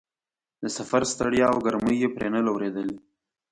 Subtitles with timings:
[0.61, 2.97] د سفر ستړیا او ګرمۍ یې پرې نه لورېدلې.